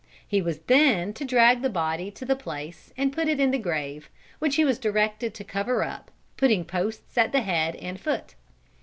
He 0.27 0.41
was 0.41 0.57
then 0.61 1.13
to 1.13 1.23
drag 1.23 1.61
the 1.61 1.69
body 1.69 2.09
to 2.09 2.25
the 2.25 2.35
place 2.35 2.91
and 2.97 3.13
put 3.13 3.27
it 3.27 3.39
in 3.39 3.51
the 3.51 3.59
grave, 3.59 4.09
which 4.39 4.55
he 4.55 4.65
was 4.65 4.79
directed 4.79 5.35
to 5.35 5.43
cover 5.43 5.83
up, 5.83 6.09
putting 6.37 6.65
posts 6.65 7.19
at 7.19 7.31
the 7.33 7.41
head 7.41 7.75
and 7.75 7.99
foot. 8.01 8.33